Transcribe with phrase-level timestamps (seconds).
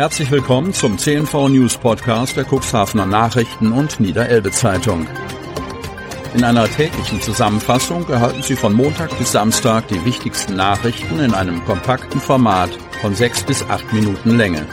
[0.00, 5.06] Herzlich willkommen zum CNV News Podcast der Cuxhavener Nachrichten und Niederelbe Zeitung.
[6.34, 11.62] In einer täglichen Zusammenfassung erhalten Sie von Montag bis Samstag die wichtigsten Nachrichten in einem
[11.66, 12.70] kompakten Format
[13.02, 14.64] von sechs bis acht Minuten Länge.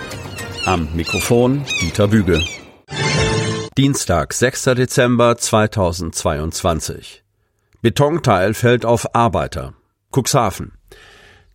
[0.66, 2.42] Am Mikrofon Dieter Büge.
[3.78, 4.64] Dienstag, 6.
[4.78, 7.26] Dezember 2022.
[7.82, 9.74] Betonteil fällt auf Arbeiter.
[10.10, 10.78] Cuxhaven.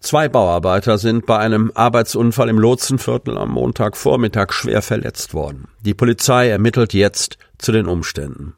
[0.03, 5.69] Zwei Bauarbeiter sind bei einem Arbeitsunfall im Lotsenviertel am Montagvormittag schwer verletzt worden.
[5.81, 8.55] Die Polizei ermittelt jetzt zu den Umständen.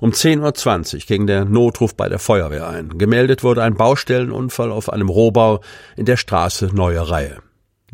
[0.00, 2.96] Um 10.20 Uhr ging der Notruf bei der Feuerwehr ein.
[2.96, 5.60] Gemeldet wurde ein Baustellenunfall auf einem Rohbau
[5.96, 7.42] in der Straße Neue Reihe.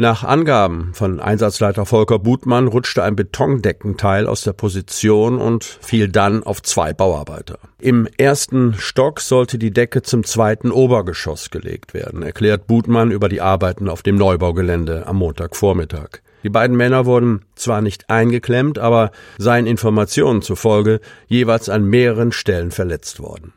[0.02, 6.42] Nach Angaben von Einsatzleiter Volker Butmann rutschte ein Betondeckenteil aus der Position und fiel dann
[6.42, 7.60] auf zwei Bauarbeiter.
[7.78, 13.40] Im ersten Stock sollte die Decke zum zweiten Obergeschoss gelegt werden, erklärt Butmann über die
[13.40, 16.20] Arbeiten auf dem Neubaugelände am Montagvormittag.
[16.42, 22.72] Die beiden Männer wurden zwar nicht eingeklemmt, aber seien Informationen zufolge jeweils an mehreren Stellen
[22.72, 23.52] verletzt worden.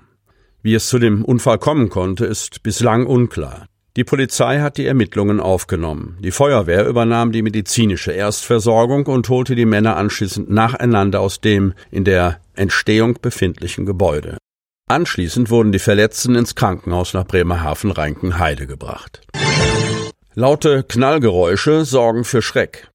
[0.62, 3.66] Wie es zu dem Unfall kommen konnte, ist bislang unklar.
[3.96, 6.18] Die Polizei hat die Ermittlungen aufgenommen.
[6.20, 12.04] Die Feuerwehr übernahm die medizinische Erstversorgung und holte die Männer anschließend nacheinander aus dem in
[12.04, 14.38] der Entstehung befindlichen Gebäude.
[14.90, 19.22] Anschließend wurden die Verletzten ins Krankenhaus nach Bremerhaven-Reinkenheide gebracht.
[20.34, 22.90] Laute Knallgeräusche sorgen für Schreck.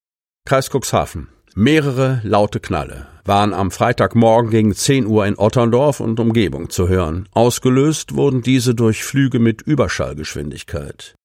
[0.47, 1.29] Kreis Cuxhaven.
[1.61, 7.29] Mehrere laute Knalle waren am Freitagmorgen gegen 10 Uhr in Otterndorf und Umgebung zu hören.
[7.33, 11.17] Ausgelöst wurden diese durch Flüge mit Überschallgeschwindigkeit.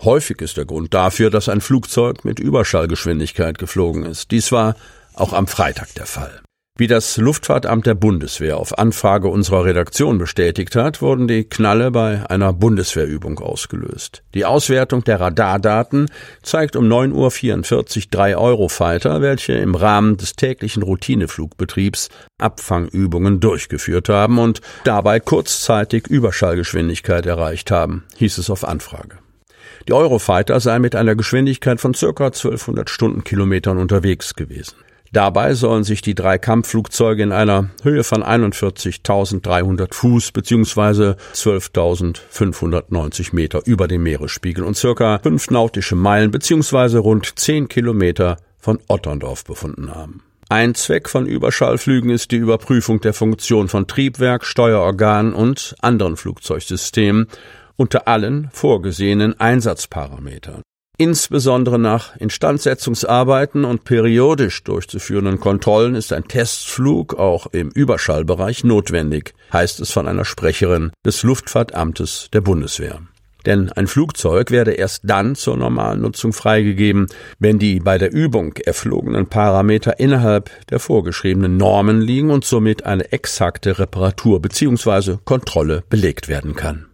[0.00, 4.30] Häufig ist der Grund dafür, dass ein Flugzeug mit Überschallgeschwindigkeit geflogen ist.
[4.30, 4.76] Dies war
[5.14, 6.42] auch am Freitag der Fall.
[6.80, 12.30] Wie das Luftfahrtamt der Bundeswehr auf Anfrage unserer Redaktion bestätigt hat, wurden die Knalle bei
[12.30, 14.22] einer Bundeswehrübung ausgelöst.
[14.32, 16.08] Die Auswertung der Radardaten
[16.44, 24.38] zeigt um 9.44 Uhr drei Eurofighter, welche im Rahmen des täglichen Routineflugbetriebs Abfangübungen durchgeführt haben
[24.38, 29.18] und dabei kurzzeitig Überschallgeschwindigkeit erreicht haben, hieß es auf Anfrage.
[29.88, 34.76] Die Eurofighter seien mit einer Geschwindigkeit von circa 1200 Stundenkilometern unterwegs gewesen.
[35.12, 41.14] Dabei sollen sich die drei Kampfflugzeuge in einer Höhe von 41.300 Fuß bzw.
[41.34, 46.98] 12.590 Meter über dem Meeresspiegel und circa fünf nautische Meilen bzw.
[46.98, 50.22] rund zehn Kilometer von Otterndorf befunden haben.
[50.50, 57.26] Ein Zweck von Überschallflügen ist die Überprüfung der Funktion von Triebwerk, Steuerorganen und anderen Flugzeugsystemen
[57.76, 60.62] unter allen vorgesehenen Einsatzparametern.
[61.00, 69.78] Insbesondere nach Instandsetzungsarbeiten und periodisch durchzuführenden Kontrollen ist ein Testflug auch im Überschallbereich notwendig, heißt
[69.78, 72.98] es von einer Sprecherin des Luftfahrtamtes der Bundeswehr.
[73.46, 77.06] Denn ein Flugzeug werde erst dann zur normalen Nutzung freigegeben,
[77.38, 83.12] wenn die bei der Übung erflogenen Parameter innerhalb der vorgeschriebenen Normen liegen und somit eine
[83.12, 85.18] exakte Reparatur bzw.
[85.24, 86.86] Kontrolle belegt werden kann.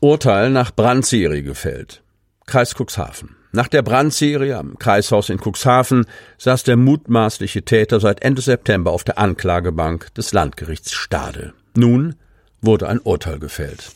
[0.00, 2.02] Urteil nach Brandserie gefällt.
[2.46, 3.36] Kreis Cuxhaven.
[3.52, 6.06] Nach der Brandserie am Kreishaus in Cuxhaven
[6.38, 11.54] saß der mutmaßliche Täter seit Ende September auf der Anklagebank des Landgerichts Stade.
[11.74, 12.14] Nun
[12.60, 13.90] wurde ein Urteil gefällt.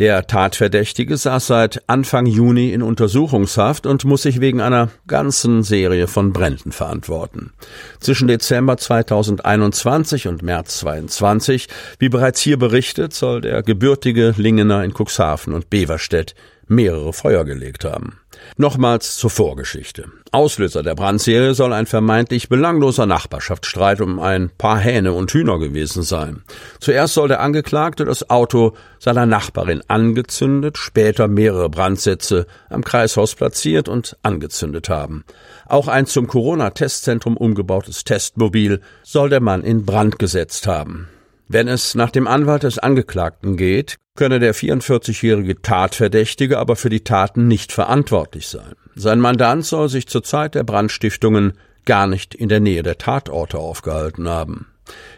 [0.00, 6.08] Der Tatverdächtige saß seit Anfang Juni in Untersuchungshaft und muss sich wegen einer ganzen Serie
[6.08, 7.52] von Bränden verantworten.
[8.00, 11.68] Zwischen Dezember 2021 und März 2022,
[12.00, 16.34] wie bereits hier berichtet, soll der gebürtige Lingener in Cuxhaven und Beverstedt
[16.68, 18.20] mehrere Feuer gelegt haben.
[18.56, 20.06] Nochmals zur Vorgeschichte.
[20.32, 26.02] Auslöser der Brandserie soll ein vermeintlich belangloser Nachbarschaftsstreit um ein paar Hähne und Hühner gewesen
[26.02, 26.42] sein.
[26.80, 33.88] Zuerst soll der Angeklagte das Auto seiner Nachbarin angezündet, später mehrere Brandsätze am Kreishaus platziert
[33.88, 35.24] und angezündet haben.
[35.66, 41.08] Auch ein zum Corona-Testzentrum umgebautes Testmobil soll der Mann in Brand gesetzt haben.
[41.48, 47.02] Wenn es nach dem Anwalt des Angeklagten geht, könne der 44-jährige Tatverdächtige aber für die
[47.02, 48.74] Taten nicht verantwortlich sein.
[48.94, 53.58] Sein Mandant soll sich zur Zeit der Brandstiftungen gar nicht in der Nähe der Tatorte
[53.58, 54.66] aufgehalten haben.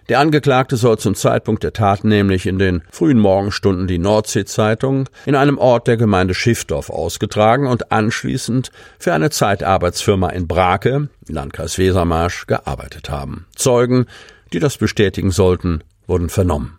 [0.09, 5.35] Der Angeklagte soll zum Zeitpunkt der Tat nämlich in den frühen Morgenstunden die Nordsee-Zeitung in
[5.35, 12.47] einem Ort der Gemeinde Schiffdorf ausgetragen und anschließend für eine Zeitarbeitsfirma in Brake, Landkreis Wesermarsch,
[12.47, 13.47] gearbeitet haben.
[13.57, 14.07] Zeugen,
[14.53, 16.79] die das bestätigen sollten, wurden vernommen.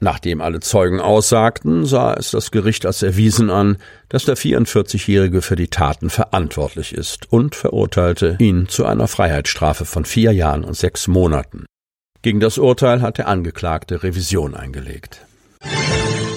[0.00, 3.78] Nachdem alle Zeugen aussagten, sah es das Gericht als erwiesen an,
[4.08, 10.04] dass der 44-Jährige für die Taten verantwortlich ist und verurteilte ihn zu einer Freiheitsstrafe von
[10.04, 11.66] vier Jahren und sechs Monaten.
[12.22, 15.26] Gegen das Urteil hat der Angeklagte Revision eingelegt.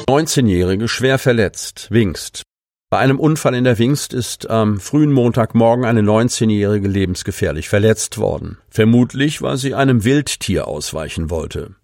[0.10, 2.44] 19-Jährige schwer verletzt, Wingst.
[2.92, 8.58] Bei einem Unfall in der Wingst ist am frühen Montagmorgen eine 19-Jährige lebensgefährlich verletzt worden.
[8.70, 11.76] Vermutlich, weil sie einem Wildtier ausweichen wollte.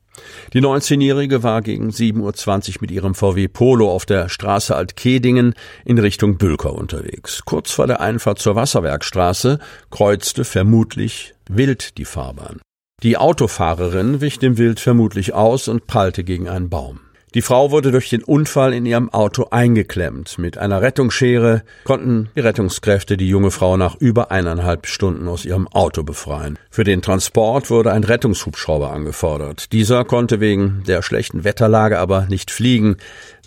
[0.54, 5.54] Die 19-Jährige war gegen 7.20 Uhr mit ihrem VW Polo auf der Straße Altkedingen
[5.86, 7.44] in Richtung Bülker unterwegs.
[7.46, 9.60] Kurz vor der Einfahrt zur Wasserwerkstraße
[9.90, 12.62] kreuzte vermutlich wild die Fahrbahn.
[13.04, 17.00] Die Autofahrerin wich dem Wild vermutlich aus und prallte gegen einen Baum.
[17.34, 20.38] Die Frau wurde durch den Unfall in ihrem Auto eingeklemmt.
[20.38, 25.70] Mit einer Rettungsschere konnten die Rettungskräfte die junge Frau nach über eineinhalb Stunden aus ihrem
[25.70, 26.60] Auto befreien.
[26.70, 29.72] Für den Transport wurde ein Rettungshubschrauber angefordert.
[29.72, 32.98] Dieser konnte wegen der schlechten Wetterlage aber nicht fliegen,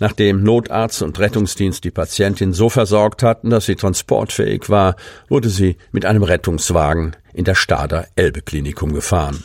[0.01, 4.97] nachdem Notarzt und Rettungsdienst die Patientin so versorgt hatten, dass sie transportfähig war,
[5.29, 9.45] wurde sie mit einem Rettungswagen in der Stader Elbe Klinikum gefahren.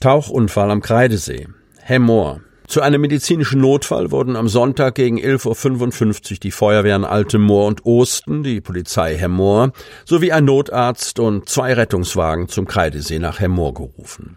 [0.00, 1.46] Tauchunfall am Kreidesee.
[1.80, 2.40] Hemmoor.
[2.68, 8.42] Zu einem medizinischen Notfall wurden am Sonntag gegen 11.55 Uhr die Feuerwehren Altemoor und Osten,
[8.42, 9.72] die Polizei Hemmoor
[10.04, 14.36] sowie ein Notarzt und zwei Rettungswagen zum Kreidesee nach Hemmoor gerufen.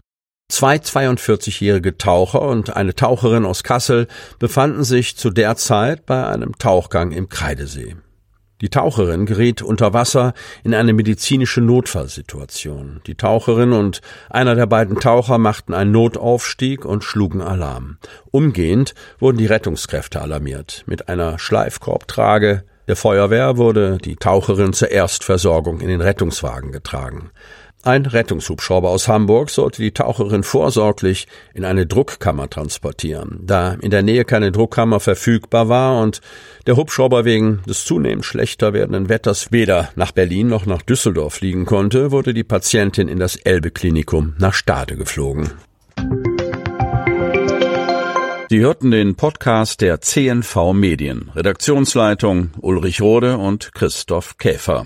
[0.49, 4.07] Zwei 42-jährige Taucher und eine Taucherin aus Kassel
[4.39, 7.97] befanden sich zu der Zeit bei einem Tauchgang im Kreidesee.
[8.61, 13.01] Die Taucherin geriet unter Wasser in eine medizinische Notfallsituation.
[13.07, 17.97] Die Taucherin und einer der beiden Taucher machten einen Notaufstieg und schlugen Alarm.
[18.29, 20.83] Umgehend wurden die Rettungskräfte alarmiert.
[20.85, 27.31] Mit einer Schleifkorbtrage der Feuerwehr wurde die Taucherin zur Erstversorgung in den Rettungswagen getragen.
[27.83, 33.39] Ein Rettungshubschrauber aus Hamburg sollte die Taucherin vorsorglich in eine Druckkammer transportieren.
[33.41, 36.21] Da in der Nähe keine Druckkammer verfügbar war und
[36.67, 41.65] der Hubschrauber wegen des zunehmend schlechter werdenden Wetters weder nach Berlin noch nach Düsseldorf fliegen
[41.65, 45.49] konnte, wurde die Patientin in das Elbe-Klinikum nach Stade geflogen.
[48.51, 51.31] Sie hörten den Podcast der CNV Medien.
[51.33, 54.85] Redaktionsleitung Ulrich Rode und Christoph Käfer.